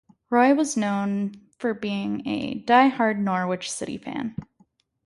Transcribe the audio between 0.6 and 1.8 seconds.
known for